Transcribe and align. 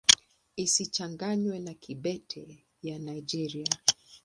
Isichanganywe 0.63 1.55
na 1.65 1.73
Kibete 1.81 2.43
ya 2.87 2.95
Nigeria. 3.07 3.73